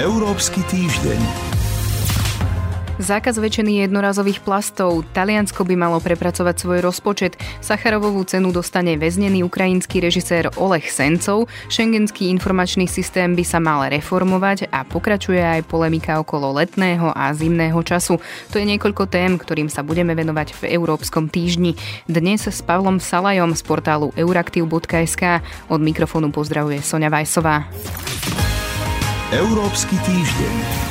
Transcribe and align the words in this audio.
Európsky 0.00 0.64
týždeň. 0.72 1.20
Zákaz 2.96 3.36
väčšiny 3.36 3.84
jednorazových 3.84 4.40
plastov. 4.40 5.04
Taliansko 5.12 5.68
by 5.68 5.76
malo 5.76 6.00
prepracovať 6.00 6.56
svoj 6.56 6.80
rozpočet. 6.80 7.36
Sacharovovú 7.60 8.24
cenu 8.24 8.56
dostane 8.56 8.96
väznený 8.96 9.44
ukrajinský 9.44 10.00
režisér 10.00 10.48
Oleh 10.56 10.80
Sencov. 10.88 11.44
Schengenský 11.68 12.32
informačný 12.32 12.88
systém 12.88 13.36
by 13.36 13.44
sa 13.44 13.60
mal 13.60 13.84
reformovať 13.92 14.72
a 14.72 14.88
pokračuje 14.88 15.36
aj 15.36 15.68
polemika 15.68 16.16
okolo 16.16 16.56
letného 16.56 17.12
a 17.12 17.36
zimného 17.36 17.76
času. 17.84 18.16
To 18.48 18.56
je 18.56 18.64
niekoľko 18.64 19.12
tém, 19.12 19.36
ktorým 19.36 19.68
sa 19.68 19.84
budeme 19.84 20.16
venovať 20.16 20.56
v 20.64 20.72
Európskom 20.72 21.28
týždni. 21.28 21.76
Dnes 22.08 22.48
s 22.48 22.64
Pavlom 22.64 22.96
Salajom 22.96 23.52
z 23.52 23.60
portálu 23.60 24.08
euraktiv.sk. 24.16 25.44
Od 25.68 25.80
mikrofónu 25.84 26.32
pozdravuje 26.32 26.80
Sonja 26.80 27.12
Vajsová. 27.12 27.68
Európsky 29.36 30.00
týždeň. 30.00 30.85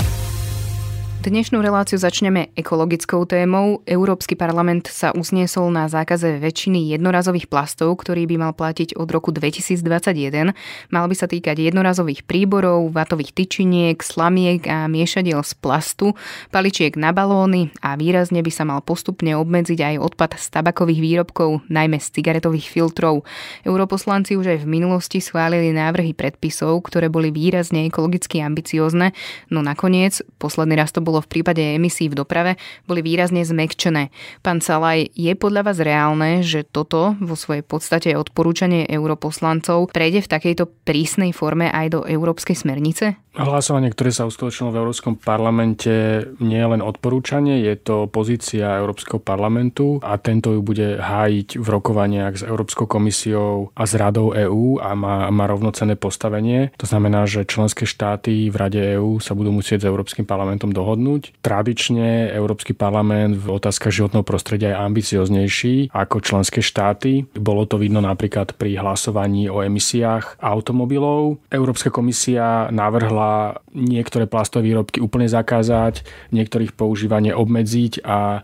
Dnešnú 1.25 1.57
reláciu 1.57 1.97
začneme 1.97 2.53
ekologickou 2.53 3.25
témou. 3.25 3.81
Európsky 3.89 4.37
parlament 4.37 4.85
sa 4.85 5.09
usniesol 5.09 5.73
na 5.73 5.89
zákaze 5.89 6.37
väčšiny 6.37 6.93
jednorazových 6.93 7.49
plastov, 7.49 7.97
ktorý 7.97 8.29
by 8.29 8.35
mal 8.37 8.53
platiť 8.53 8.93
od 8.93 9.09
roku 9.09 9.33
2021. 9.33 10.53
Mal 10.93 11.05
by 11.09 11.15
sa 11.17 11.25
týkať 11.25 11.65
jednorazových 11.65 12.29
príborov, 12.29 12.93
vatových 12.93 13.33
tyčiniek, 13.33 13.97
slamiek 14.05 14.69
a 14.69 14.85
miešadiel 14.85 15.41
z 15.41 15.57
plastu, 15.57 16.13
paličiek 16.53 16.93
na 16.93 17.09
balóny 17.09 17.73
a 17.81 17.97
výrazne 17.97 18.45
by 18.45 18.51
sa 18.53 18.61
mal 18.61 18.85
postupne 18.85 19.33
obmedziť 19.33 19.81
aj 19.81 19.95
odpad 20.05 20.37
z 20.37 20.45
tabakových 20.53 21.01
výrobkov, 21.01 21.65
najmä 21.73 22.05
z 22.05 22.21
cigaretových 22.21 22.69
filtrov. 22.69 23.25
Europoslanci 23.65 24.37
už 24.37 24.53
aj 24.53 24.59
v 24.61 24.77
minulosti 24.77 25.25
schválili 25.25 25.73
návrhy 25.73 26.13
predpisov, 26.13 26.85
ktoré 26.85 27.09
boli 27.09 27.33
výrazne 27.33 27.89
ekologicky 27.89 28.45
ambiciozne, 28.45 29.09
no 29.49 29.65
nakoniec, 29.65 30.21
posledný 30.37 30.77
raz 30.77 30.93
to 30.93 31.01
bolo 31.01 31.14
bolo 31.15 31.23
v 31.23 31.39
prípade 31.39 31.63
emisí 31.63 32.11
v 32.11 32.19
doprave, 32.19 32.59
boli 32.83 32.99
výrazne 32.99 33.39
zmekčené. 33.47 34.11
Pán 34.43 34.59
Salaj, 34.59 35.15
je 35.15 35.31
podľa 35.39 35.71
vás 35.71 35.79
reálne, 35.79 36.43
že 36.43 36.67
toto 36.67 37.15
vo 37.23 37.39
svojej 37.39 37.63
podstate 37.63 38.19
odporúčanie 38.19 38.83
europoslancov 38.91 39.95
prejde 39.95 40.27
v 40.27 40.31
takejto 40.35 40.67
prísnej 40.83 41.31
forme 41.31 41.71
aj 41.71 41.95
do 41.95 41.99
európskej 42.03 42.59
smernice? 42.59 43.15
Hlasovanie, 43.35 43.91
ktoré 43.91 44.15
sa 44.15 44.23
uskutočnilo 44.27 44.71
v 44.71 44.79
Európskom 44.79 45.19
parlamente, 45.19 46.23
nie 46.39 46.55
je 46.55 46.71
len 46.71 46.79
odporúčanie, 46.79 47.67
je 47.67 47.75
to 47.75 48.07
pozícia 48.07 48.79
Európskeho 48.79 49.19
parlamentu 49.19 49.99
a 49.99 50.15
tento 50.15 50.55
ju 50.55 50.63
bude 50.63 50.95
hájiť 51.03 51.59
v 51.59 51.67
rokovaniach 51.67 52.39
s 52.39 52.43
Európskou 52.47 52.87
komisiou 52.87 53.75
a 53.75 53.83
s 53.83 53.91
Radou 53.99 54.31
EÚ 54.31 54.79
a 54.79 54.95
má, 54.95 55.27
má 55.35 55.51
rovnocenné 55.51 55.99
postavenie. 55.99 56.71
To 56.79 56.87
znamená, 56.87 57.27
že 57.27 57.43
členské 57.43 57.83
štáty 57.83 58.47
v 58.47 58.55
Rade 58.55 58.79
EÚ 58.95 59.19
sa 59.19 59.35
budú 59.35 59.51
musieť 59.51 59.83
s 59.83 59.89
Európskym 59.91 60.23
parlamentom 60.23 60.71
dohodnúť. 60.71 61.04
Tradične 61.45 62.33
Európsky 62.33 62.73
parlament 62.73 63.37
v 63.37 63.61
otázkach 63.61 63.93
životného 63.93 64.25
prostredia 64.25 64.73
je 64.73 64.81
ambicioznejší 64.81 65.75
ako 65.93 66.25
členské 66.25 66.65
štáty. 66.65 67.29
Bolo 67.37 67.69
to 67.69 67.77
vidno 67.77 68.01
napríklad 68.01 68.57
pri 68.57 68.81
hlasovaní 68.81 69.45
o 69.47 69.61
emisiách 69.61 70.41
automobilov. 70.41 71.37
Európska 71.53 71.93
komisia 71.93 72.67
navrhla 72.73 73.61
niektoré 73.75 74.25
plastové 74.25 74.73
výrobky 74.73 74.97
úplne 75.03 75.29
zakázať, 75.29 76.01
niektorých 76.33 76.73
používanie 76.73 77.35
obmedziť 77.35 78.01
a 78.01 78.41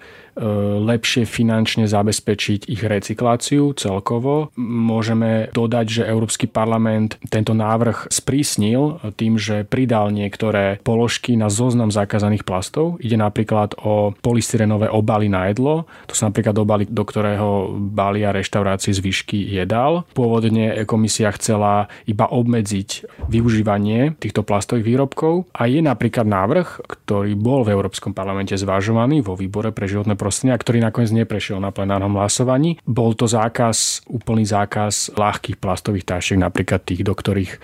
lepšie 0.82 1.28
finančne 1.28 1.86
zabezpečiť 1.88 2.68
ich 2.72 2.82
recykláciu 2.82 3.76
celkovo. 3.76 4.50
Môžeme 4.60 5.52
dodať, 5.52 5.86
že 6.02 6.10
Európsky 6.10 6.48
parlament 6.48 7.20
tento 7.28 7.52
návrh 7.52 8.08
sprísnil 8.08 9.02
tým, 9.16 9.36
že 9.36 9.68
pridal 9.68 10.12
niektoré 10.14 10.80
položky 10.82 11.36
na 11.36 11.52
zoznam 11.52 11.92
zakázaných 11.92 12.48
plastov. 12.48 13.02
Ide 13.04 13.20
napríklad 13.20 13.76
o 13.84 14.16
polystyrenové 14.20 14.88
obaly 14.88 15.28
na 15.28 15.52
jedlo. 15.52 15.86
To 16.08 16.14
sú 16.16 16.28
napríklad 16.28 16.56
obaly, 16.58 16.84
do 16.88 17.04
ktorého 17.04 17.76
balia 17.92 18.32
reštaurácie 18.32 18.96
zvyšky 18.96 19.52
jedál. 19.52 20.08
Pôvodne 20.16 20.84
komisia 20.88 21.32
chcela 21.36 21.92
iba 22.08 22.28
obmedziť 22.28 23.08
využívanie 23.28 24.16
týchto 24.18 24.44
plastových 24.44 24.88
výrobkov 24.88 25.48
a 25.56 25.68
je 25.68 25.80
napríklad 25.84 26.28
návrh, 26.28 26.84
ktorý 26.88 27.36
bol 27.36 27.64
v 27.68 27.74
Európskom 27.76 28.16
parlamente 28.16 28.56
zvažovaný 28.56 29.24
vo 29.24 29.36
výbore 29.36 29.72
pre 29.72 29.88
životné 29.88 30.16
prostredia, 30.32 30.56
ktorý 30.56 30.80
nakoniec 30.80 31.12
neprešiel 31.12 31.60
na 31.60 31.76
plenárnom 31.76 32.16
hlasovaní. 32.16 32.80
Bol 32.88 33.20
to 33.20 33.28
zákaz, 33.28 34.08
úplný 34.08 34.48
zákaz 34.48 35.20
ľahkých 35.20 35.60
plastových 35.60 36.08
tašiek, 36.08 36.40
napríklad 36.40 36.88
tých, 36.88 37.04
do 37.04 37.12
ktorých 37.12 37.52
e, 37.52 37.60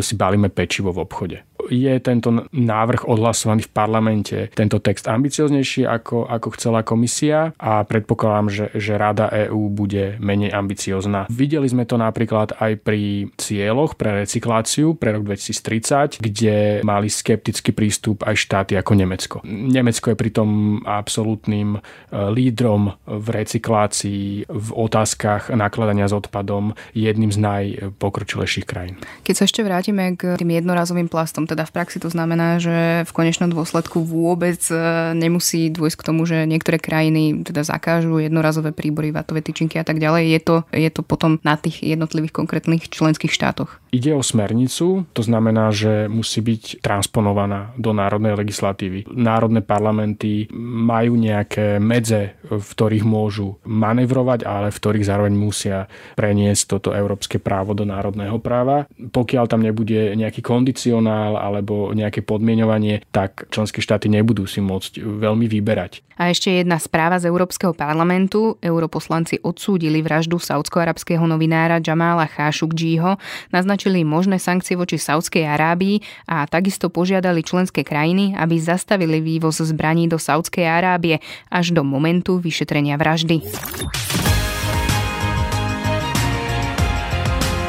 si 0.00 0.16
balíme 0.16 0.48
pečivo 0.48 0.96
v 0.96 1.04
obchode 1.04 1.44
je 1.70 1.94
tento 2.00 2.30
návrh 2.50 3.06
odhlasovaný 3.06 3.66
v 3.66 3.72
parlamente, 3.74 4.38
tento 4.54 4.78
text 4.78 5.10
ambicioznejší 5.10 5.86
ako, 5.86 6.26
ako 6.26 6.48
chcela 6.58 6.86
komisia 6.86 7.52
a 7.58 7.82
predpokladám, 7.82 8.46
že, 8.50 8.64
že 8.76 8.98
Rada 8.98 9.30
EÚ 9.30 9.70
bude 9.70 10.18
menej 10.22 10.54
ambiciozná. 10.54 11.26
Videli 11.30 11.66
sme 11.66 11.84
to 11.84 11.98
napríklad 11.98 12.56
aj 12.58 12.72
pri 12.82 13.30
cieľoch 13.38 13.98
pre 13.98 14.24
recykláciu 14.24 14.94
pre 14.94 15.14
rok 15.16 15.26
2030, 15.26 16.22
kde 16.22 16.80
mali 16.86 17.08
skeptický 17.10 17.74
prístup 17.74 18.22
aj 18.26 18.36
štáty 18.38 18.78
ako 18.78 18.92
Nemecko. 18.94 19.36
Nemecko 19.46 20.14
je 20.14 20.16
pritom 20.18 20.48
absolútnym 20.86 21.78
lídrom 22.12 22.94
v 23.06 23.26
recyklácii, 23.30 24.46
v 24.48 24.68
otázkach 24.72 25.50
nakladania 25.52 26.06
s 26.06 26.14
odpadom, 26.14 26.72
jedným 26.94 27.34
z 27.34 27.38
najpokročilejších 27.42 28.66
krajín. 28.66 28.96
Keď 29.26 29.34
sa 29.34 29.44
ešte 29.44 29.66
vrátime 29.66 30.14
k 30.14 30.38
tým 30.38 30.54
jednorazovým 30.54 31.10
plastom, 31.10 31.44
teda 31.44 31.66
v 31.66 31.74
praxi 31.74 31.98
to 31.98 32.08
znamená, 32.08 32.62
že 32.62 33.02
v 33.04 33.12
konečnom 33.12 33.50
dôsledku 33.50 34.02
vôbec 34.06 34.60
e, 34.70 34.76
nemusí 35.18 35.68
dôjsť 35.72 35.96
k 35.98 36.06
tomu, 36.06 36.22
že 36.24 36.46
niektoré 36.46 36.78
krajiny 36.78 37.42
teda 37.42 37.66
zakážu 37.66 38.22
jednorazové 38.22 38.70
príbory, 38.70 39.10
vatové 39.10 39.42
tyčinky 39.42 39.78
a 39.80 39.84
tak 39.84 39.98
ďalej. 39.98 40.24
Je 40.30 40.40
to, 40.40 40.56
je 40.70 40.90
to 40.90 41.02
potom 41.02 41.42
na 41.42 41.58
tých 41.58 41.82
jednotlivých 41.82 42.34
konkrétnych 42.34 42.86
členských 42.86 43.32
štátoch. 43.34 43.82
Ide 43.90 44.12
o 44.12 44.20
smernicu, 44.20 45.08
to 45.16 45.22
znamená, 45.24 45.72
že 45.72 46.10
musí 46.10 46.44
byť 46.44 46.84
transponovaná 46.84 47.72
do 47.80 47.96
národnej 47.96 48.36
legislatívy. 48.36 49.08
Národné 49.08 49.64
parlamenty 49.64 50.52
majú 50.60 51.16
nejaké 51.16 51.80
medze, 51.86 52.34
v 52.42 52.58
ktorých 52.66 53.06
môžu 53.06 53.62
manevrovať, 53.62 54.42
ale 54.42 54.74
v 54.74 54.78
ktorých 54.82 55.06
zároveň 55.06 55.34
musia 55.38 55.86
preniesť 56.18 56.76
toto 56.76 56.90
európske 56.90 57.38
právo 57.38 57.78
do 57.78 57.86
národného 57.86 58.42
práva. 58.42 58.90
Pokiaľ 58.90 59.44
tam 59.46 59.62
nebude 59.62 60.18
nejaký 60.18 60.42
kondicionál 60.42 61.38
alebo 61.38 61.94
nejaké 61.94 62.26
podmienovanie, 62.26 63.06
tak 63.14 63.46
členské 63.54 63.78
štáty 63.78 64.10
nebudú 64.10 64.50
si 64.50 64.58
môcť 64.58 64.98
veľmi 64.98 65.46
vyberať. 65.46 66.02
A 66.16 66.32
ešte 66.32 66.48
jedna 66.48 66.80
správa 66.80 67.20
z 67.20 67.28
Európskeho 67.28 67.76
parlamentu. 67.76 68.56
Europoslanci 68.64 69.36
odsúdili 69.44 70.00
vraždu 70.00 70.40
saudsko-arabského 70.40 71.20
novinára 71.28 71.76
Jamala 71.76 72.24
Khashoggiho, 72.24 73.20
naznačili 73.52 74.00
možné 74.00 74.40
sankcie 74.40 74.80
voči 74.80 74.96
Saudskej 74.96 75.44
Arábii 75.44 76.00
a 76.24 76.48
takisto 76.48 76.88
požiadali 76.88 77.44
členské 77.44 77.84
krajiny, 77.84 78.32
aby 78.32 78.56
zastavili 78.56 79.20
vývoz 79.20 79.60
zbraní 79.60 80.08
do 80.08 80.16
Saudskej 80.16 80.64
Arábie 80.64 81.20
až 81.52 81.75
do 81.76 81.84
momentu 81.84 82.40
vyšetrenia 82.40 82.96
vraždy. 82.96 83.44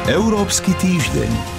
Európsky 0.08 0.72
týždeň. 0.80 1.57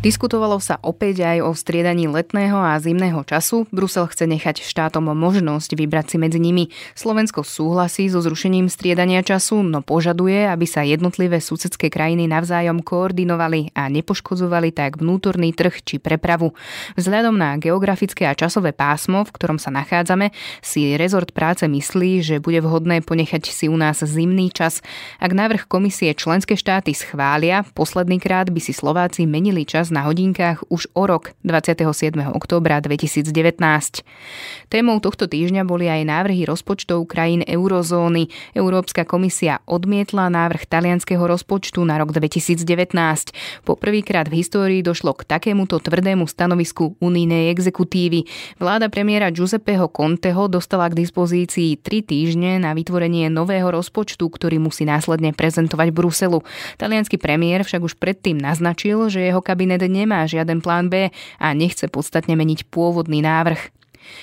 Diskutovalo 0.00 0.56
sa 0.64 0.80
opäť 0.80 1.28
aj 1.28 1.44
o 1.44 1.52
striedaní 1.52 2.08
letného 2.08 2.56
a 2.56 2.80
zimného 2.80 3.20
času. 3.20 3.68
Brusel 3.68 4.08
chce 4.08 4.24
nechať 4.24 4.64
štátom 4.64 5.12
možnosť 5.12 5.76
vybrať 5.76 6.06
si 6.08 6.16
medzi 6.16 6.40
nimi. 6.40 6.72
Slovensko 6.96 7.44
súhlasí 7.44 8.08
so 8.08 8.24
zrušením 8.24 8.72
striedania 8.72 9.20
času, 9.20 9.60
no 9.60 9.84
požaduje, 9.84 10.48
aby 10.48 10.64
sa 10.64 10.88
jednotlivé 10.88 11.44
susedské 11.44 11.92
krajiny 11.92 12.24
navzájom 12.32 12.80
koordinovali 12.80 13.76
a 13.76 13.92
nepoškodzovali 13.92 14.72
tak 14.72 15.04
vnútorný 15.04 15.52
trh 15.52 15.84
či 15.84 16.00
prepravu. 16.00 16.56
Vzhľadom 16.96 17.36
na 17.36 17.60
geografické 17.60 18.24
a 18.24 18.32
časové 18.32 18.72
pásmo, 18.72 19.28
v 19.28 19.34
ktorom 19.36 19.60
sa 19.60 19.68
nachádzame, 19.68 20.32
si 20.64 20.96
rezort 20.96 21.36
práce 21.36 21.68
myslí, 21.68 22.24
že 22.24 22.40
bude 22.40 22.64
vhodné 22.64 23.04
ponechať 23.04 23.52
si 23.52 23.68
u 23.68 23.76
nás 23.76 24.00
zimný 24.00 24.48
čas. 24.48 24.80
Ak 25.20 25.36
návrh 25.36 25.68
komisie 25.68 26.16
členské 26.16 26.56
štáty 26.56 26.96
schvália, 26.96 27.68
posledný 27.76 28.16
krát 28.16 28.48
by 28.48 28.64
si 28.64 28.72
Slováci 28.72 29.28
menili 29.28 29.68
čas 29.68 29.89
na 29.90 30.06
hodinkách 30.06 30.62
už 30.70 30.86
o 30.94 31.10
rok 31.10 31.34
27. 31.42 32.14
októbra 32.30 32.78
2019. 32.78 33.26
Témou 34.70 35.02
tohto 35.02 35.26
týždňa 35.26 35.66
boli 35.66 35.90
aj 35.90 36.06
návrhy 36.06 36.46
rozpočtov 36.46 37.10
krajín 37.10 37.42
eurozóny. 37.42 38.30
Európska 38.54 39.02
komisia 39.02 39.58
odmietla 39.66 40.30
návrh 40.30 40.70
talianského 40.70 41.26
rozpočtu 41.26 41.82
na 41.82 41.98
rok 41.98 42.14
2019. 42.14 42.62
Po 43.66 43.74
prvýkrát 43.74 44.30
v 44.30 44.46
histórii 44.46 44.80
došlo 44.86 45.18
k 45.18 45.26
takémuto 45.26 45.82
tvrdému 45.82 46.30
stanovisku 46.30 46.94
unijnej 47.02 47.50
exekutívy. 47.50 48.30
Vláda 48.62 48.86
premiéra 48.86 49.34
Giuseppeho 49.34 49.90
Conteho 49.90 50.46
dostala 50.46 50.86
k 50.86 51.02
dispozícii 51.02 51.82
tri 51.82 52.06
týždne 52.06 52.62
na 52.62 52.70
vytvorenie 52.78 53.26
nového 53.26 53.74
rozpočtu, 53.74 54.22
ktorý 54.22 54.62
musí 54.62 54.86
následne 54.86 55.34
prezentovať 55.34 55.90
Bruselu. 55.90 56.46
Talianský 56.78 57.18
premiér 57.18 57.66
však 57.66 57.82
už 57.82 57.98
predtým 57.98 58.38
naznačil, 58.38 59.10
že 59.10 59.26
jeho 59.26 59.42
kabinet 59.42 59.79
nemá 59.86 60.26
žiaden 60.26 60.58
plán 60.60 60.90
B 60.90 61.14
a 61.38 61.46
nechce 61.54 61.86
podstatne 61.86 62.34
meniť 62.34 62.68
pôvodný 62.68 63.22
návrh. 63.22 63.80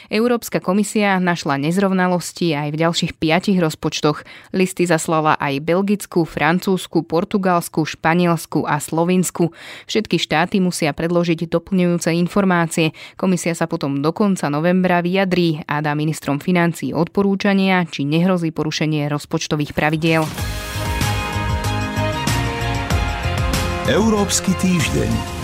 Európska 0.07 0.59
komisia 0.59 1.19
našla 1.19 1.59
nezrovnalosti 1.62 2.56
aj 2.56 2.69
v 2.74 2.80
ďalších 2.81 3.12
piatich 3.18 3.57
rozpočtoch. 3.59 4.24
Listy 4.56 4.88
zaslala 4.88 5.36
aj 5.38 5.63
Belgicku, 5.63 6.24
Francúzsku, 6.24 7.04
Portugalsku, 7.06 7.86
Španielsku 7.86 8.65
a 8.65 8.80
Slovinsku. 8.81 9.51
Všetky 9.88 10.18
štáty 10.19 10.57
musia 10.59 10.92
predložiť 10.92 11.48
doplňujúce 11.48 12.09
informácie. 12.15 12.95
Komisia 13.15 13.54
sa 13.54 13.69
potom 13.69 14.00
do 14.01 14.12
konca 14.12 14.50
novembra 14.51 15.04
vyjadrí 15.04 15.63
a 15.68 15.80
dá 15.80 15.94
ministrom 15.94 16.39
financí 16.42 16.92
odporúčania, 16.92 17.86
či 17.88 18.04
nehrozí 18.04 18.51
porušenie 18.51 19.07
rozpočtových 19.12 19.71
pravidiel. 19.75 20.24
Európsky 23.88 24.51
týždeň. 24.59 25.37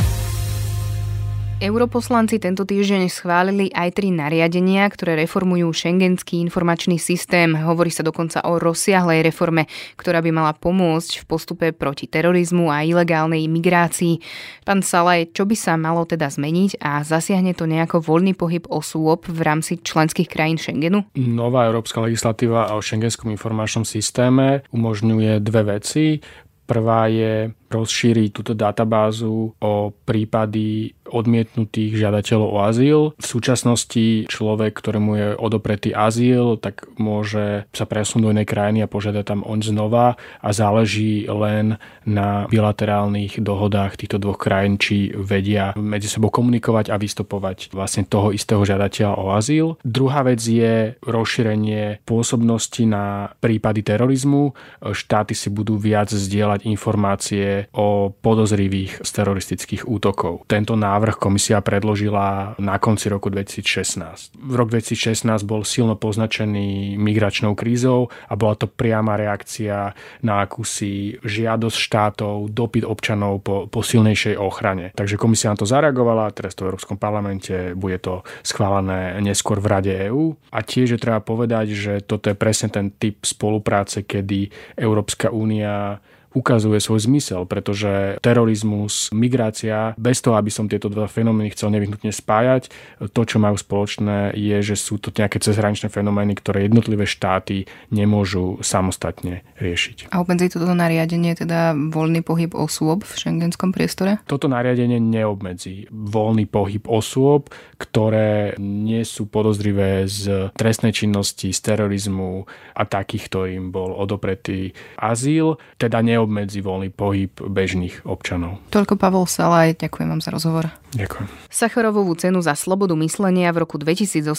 Europoslanci 1.64 2.44
tento 2.44 2.68
týždeň 2.68 3.08
schválili 3.08 3.72
aj 3.72 3.96
tri 3.96 4.12
nariadenia, 4.12 4.84
ktoré 4.92 5.16
reformujú 5.16 5.72
šengenský 5.72 6.44
informačný 6.44 7.00
systém. 7.00 7.56
Hovorí 7.56 7.88
sa 7.88 8.04
dokonca 8.04 8.44
o 8.44 8.60
rozsiahlej 8.60 9.24
reforme, 9.24 9.72
ktorá 9.96 10.20
by 10.20 10.28
mala 10.36 10.52
pomôcť 10.52 11.24
v 11.24 11.26
postupe 11.26 11.72
proti 11.72 12.12
terorizmu 12.12 12.68
a 12.68 12.84
ilegálnej 12.84 13.48
migrácii. 13.48 14.20
Pán 14.68 14.84
Salaj, 14.84 15.32
čo 15.32 15.48
by 15.48 15.56
sa 15.56 15.80
malo 15.80 16.04
teda 16.04 16.28
zmeniť 16.28 16.84
a 16.84 17.00
zasiahne 17.00 17.56
to 17.56 17.64
nejako 17.64 18.04
voľný 18.04 18.36
pohyb 18.36 18.68
osôb 18.68 19.24
v 19.32 19.40
rámci 19.40 19.80
členských 19.80 20.28
krajín 20.28 20.60
Schengenu? 20.60 21.08
Nová 21.16 21.64
európska 21.72 22.04
legislatíva 22.04 22.76
o 22.76 22.84
šengenskom 22.84 23.32
informačnom 23.32 23.88
systéme 23.88 24.68
umožňuje 24.76 25.40
dve 25.40 25.80
veci. 25.80 26.20
Prvá 26.68 27.08
je 27.08 27.56
rozšíriť 27.74 28.30
túto 28.30 28.54
databázu 28.54 29.58
o 29.58 29.74
prípady 30.06 30.94
odmietnutých 31.14 31.94
žiadateľov 31.94 32.50
o 32.50 32.60
azyl. 32.66 33.00
V 33.22 33.26
súčasnosti 33.26 34.26
človek, 34.26 34.74
ktorému 34.74 35.12
je 35.14 35.28
odopretý 35.38 35.94
azyl, 35.94 36.58
tak 36.58 36.90
môže 36.98 37.70
sa 37.70 37.86
presunúť 37.86 38.24
do 38.24 38.34
inej 38.34 38.48
krajiny 38.48 38.80
a 38.86 38.90
požiadať 38.90 39.26
tam 39.28 39.42
on 39.44 39.60
znova 39.60 40.16
a 40.40 40.50
záleží 40.56 41.28
len 41.28 41.78
na 42.08 42.48
bilaterálnych 42.48 43.44
dohodách 43.44 44.00
týchto 44.00 44.18
dvoch 44.18 44.40
krajín, 44.40 44.80
či 44.80 45.12
vedia 45.12 45.76
medzi 45.76 46.08
sebou 46.08 46.32
komunikovať 46.32 46.88
a 46.90 46.96
vystupovať 46.96 47.76
vlastne 47.76 48.08
toho 48.08 48.32
istého 48.32 48.64
žiadateľa 48.64 49.20
o 49.20 49.26
azyl. 49.36 49.66
Druhá 49.84 50.24
vec 50.24 50.40
je 50.40 50.96
rozšírenie 51.04 52.02
pôsobnosti 52.08 52.84
na 52.88 53.36
prípady 53.44 53.84
terorizmu. 53.84 54.56
Štáty 54.82 55.36
si 55.36 55.52
budú 55.52 55.76
viac 55.76 56.10
zdieľať 56.10 56.64
informácie 56.66 57.63
o 57.72 58.12
podozrivých 58.12 59.00
z 59.02 59.10
teroristických 59.10 59.88
útokov. 59.88 60.44
Tento 60.52 60.76
návrh 60.76 61.16
komisia 61.16 61.64
predložila 61.64 62.60
na 62.60 62.76
konci 62.78 63.08
roku 63.08 63.32
2016. 63.32 64.36
V 64.36 64.54
rok 64.54 64.68
2016 64.74 65.24
bol 65.48 65.64
silno 65.64 65.96
poznačený 65.96 67.00
migračnou 67.00 67.56
krízou 67.56 68.12
a 68.28 68.34
bola 68.36 68.60
to 68.60 68.68
priama 68.68 69.16
reakcia 69.16 69.96
na 70.26 70.44
akúsi 70.44 71.18
žiadosť 71.24 71.78
štátov, 71.78 72.52
dopyt 72.52 72.84
občanov 72.84 73.46
po, 73.46 73.66
po 73.72 73.80
silnejšej 73.82 74.36
ochrane. 74.36 74.92
Takže 74.94 75.16
komisia 75.16 75.54
na 75.54 75.60
to 75.60 75.70
zareagovala, 75.70 76.34
teraz 76.36 76.58
to 76.58 76.68
v 76.68 76.74
Európskom 76.74 76.98
parlamente, 77.00 77.78
bude 77.78 78.02
to 78.04 78.26
schválené 78.44 79.20
neskôr 79.24 79.62
v 79.62 79.70
Rade 79.70 79.94
EÚ. 80.10 80.36
A 80.52 80.62
tiež 80.62 80.98
je 80.98 81.00
treba 81.02 81.24
povedať, 81.24 81.74
že 81.74 81.94
toto 82.04 82.30
je 82.30 82.36
presne 82.38 82.70
ten 82.74 82.92
typ 82.92 83.24
spolupráce, 83.24 84.04
kedy 84.04 84.50
Európska 84.78 85.30
únia 85.30 86.02
ukazuje 86.34 86.82
svoj 86.82 87.06
zmysel, 87.06 87.46
pretože 87.46 88.18
terorizmus, 88.20 89.14
migrácia, 89.14 89.94
bez 89.96 90.20
toho, 90.20 90.38
aby 90.38 90.50
som 90.50 90.70
tieto 90.70 90.90
dva 90.90 91.06
fenomény 91.06 91.54
chcel 91.54 91.74
nevyhnutne 91.74 92.10
spájať, 92.10 92.70
to, 93.14 93.22
čo 93.24 93.38
majú 93.38 93.58
spoločné, 93.58 94.34
je, 94.34 94.58
že 94.62 94.76
sú 94.76 94.98
to 94.98 95.14
nejaké 95.14 95.38
cezhraničné 95.38 95.94
fenomény, 95.94 96.34
ktoré 96.38 96.66
jednotlivé 96.66 97.06
štáty 97.06 97.70
nemôžu 97.94 98.60
samostatne 98.66 99.46
riešiť. 99.62 100.10
A 100.10 100.22
obmedzí 100.22 100.50
toto 100.50 100.74
nariadenie 100.74 101.38
teda 101.38 101.78
voľný 101.78 102.26
pohyb 102.26 102.52
osôb 102.58 103.06
v 103.06 103.14
šengenskom 103.14 103.70
priestore? 103.70 104.18
Toto 104.26 104.50
nariadenie 104.50 104.98
neobmedzí 104.98 105.88
voľný 105.94 106.50
pohyb 106.50 106.84
osôb, 106.90 107.54
ktoré 107.78 108.58
nie 108.58 109.04
sú 109.06 109.30
podozrivé 109.30 110.08
z 110.10 110.50
trestnej 110.56 110.96
činnosti, 110.96 111.52
z 111.52 111.60
terorizmu 111.60 112.48
a 112.74 112.84
takých, 112.88 113.30
ktorým 113.30 113.70
bol 113.70 113.94
odopretý 113.94 114.72
azyl, 114.98 115.60
teda 115.78 116.00
neobmedzí 116.00 116.23
neobmedzí 116.24 116.64
voľný 116.64 116.88
pohyb 116.96 117.36
bežných 117.36 118.08
občanov. 118.08 118.64
Toľko 118.72 118.96
Pavol 118.96 119.28
Salaj, 119.28 119.76
ďakujem 119.76 120.08
vám 120.08 120.24
za 120.24 120.32
rozhovor. 120.32 120.72
Ďakujem. 120.94 121.26
Sacharovovú 121.50 122.14
cenu 122.14 122.38
za 122.46 122.54
slobodu 122.54 122.94
myslenia 123.02 123.50
v 123.50 123.66
roku 123.66 123.82
2018 123.82 124.30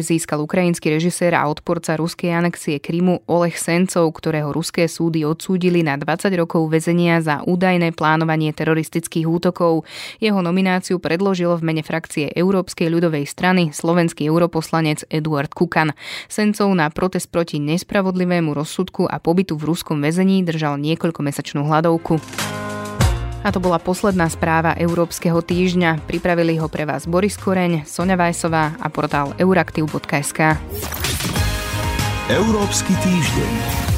získal 0.00 0.40
ukrajinský 0.40 0.88
režisér 0.88 1.36
a 1.36 1.44
odporca 1.44 1.92
ruskej 1.92 2.32
anexie 2.32 2.80
Krymu 2.80 3.20
Oleh 3.28 3.52
Sencov, 3.52 4.08
ktorého 4.16 4.48
ruské 4.48 4.88
súdy 4.88 5.28
odsúdili 5.28 5.84
na 5.84 6.00
20 6.00 6.32
rokov 6.40 6.72
väzenia 6.72 7.20
za 7.20 7.44
údajné 7.44 7.92
plánovanie 7.92 8.48
teroristických 8.56 9.28
útokov. 9.28 9.84
Jeho 10.24 10.40
nomináciu 10.40 10.96
predložil 10.96 11.52
v 11.60 11.62
mene 11.68 11.82
frakcie 11.84 12.32
Európskej 12.32 12.88
ľudovej 12.88 13.28
strany 13.28 13.68
slovenský 13.68 14.24
europoslanec 14.24 15.04
Eduard 15.12 15.52
Kukan. 15.52 15.92
Sencov 16.32 16.72
na 16.72 16.88
protest 16.88 17.28
proti 17.28 17.60
nespravodlivému 17.60 18.56
rozsudku 18.56 19.04
a 19.04 19.20
pobytu 19.20 19.60
v 19.60 19.68
ruskom 19.68 20.00
väzení 20.00 20.40
držal 20.48 20.80
niekoľko 20.80 21.19
niekoľkomesačnú 21.20 21.68
hladovku. 21.68 22.16
A 23.40 23.48
to 23.48 23.60
bola 23.60 23.80
posledná 23.80 24.28
správa 24.28 24.76
Európskeho 24.76 25.40
týždňa. 25.40 26.04
Pripravili 26.04 26.60
ho 26.60 26.68
pre 26.68 26.84
vás 26.84 27.08
Boris 27.08 27.40
Koreň, 27.40 27.88
Sonja 27.88 28.16
Vajsová 28.16 28.76
a 28.76 28.86
portál 28.92 29.32
euraktiv.sk. 29.40 30.60
Európsky 32.28 32.92
týždeň. 33.00 33.89